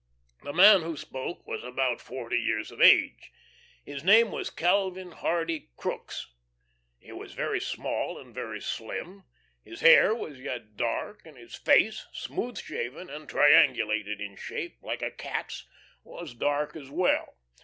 The 0.41 0.51
man 0.51 0.81
who 0.81 0.97
spoke 0.97 1.45
was 1.45 1.63
about 1.63 2.01
forty 2.01 2.39
years 2.39 2.71
of 2.71 2.81
age. 2.81 3.31
His 3.85 4.03
name 4.03 4.31
was 4.31 4.49
Calvin 4.49 5.11
Hardy 5.11 5.69
Crookes. 5.77 6.25
He 6.97 7.11
was 7.11 7.33
very 7.35 7.59
small 7.61 8.17
and 8.17 8.33
very 8.33 8.61
slim. 8.61 9.25
His 9.63 9.81
hair 9.81 10.15
was 10.15 10.39
yet 10.39 10.75
dark, 10.75 11.23
and 11.27 11.37
his 11.37 11.53
face 11.53 12.07
smooth 12.13 12.57
shaven 12.57 13.11
and 13.11 13.29
triangulated 13.29 14.19
in 14.19 14.37
shape, 14.37 14.79
like 14.81 15.03
a 15.03 15.11
cat's 15.11 15.67
was 16.03 16.33
dark 16.33 16.75
as 16.75 16.89
well. 16.89 17.35